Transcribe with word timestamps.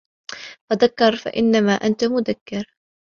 فَذَكِّر 0.71 1.31
إِنَّما 1.37 1.73
أَنتَ 1.73 2.03
مُذَكِّرٌ 2.03 2.65